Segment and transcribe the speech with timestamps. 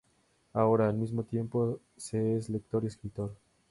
[0.53, 3.35] Ahora, al mismo tiempo se es lector y escritor.